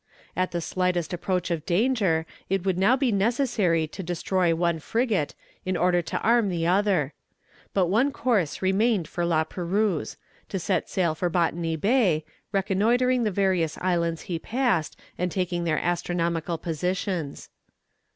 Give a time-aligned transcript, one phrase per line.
[0.35, 5.35] At the slightest approach of danger it would now be necessary to destroy one frigate,
[5.63, 7.13] in order to arm the other.
[7.75, 10.17] But one course remained for La Perouse
[10.49, 15.77] to set sail for Botany Bay, reconnoitring the various islands he passed, and taking their
[15.77, 17.49] astronomical positions.